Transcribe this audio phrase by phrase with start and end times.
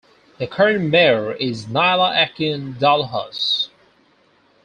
[0.39, 3.69] The current Mayor is Nyla Akin Dalhaus.